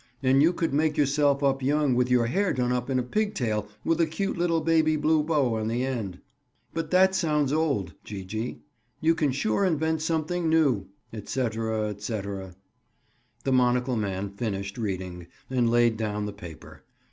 [0.23, 3.67] And you could make yourself up young with your hair done up in a pigtail,
[3.85, 6.19] with a cute little baby blue bow on the end.'
[6.73, 8.63] "'But that sounds old, Gee gee.
[8.99, 12.55] You can sure invent something new—'" etc., etc.
[13.43, 16.81] The monocle man finished reading and laid down the paper.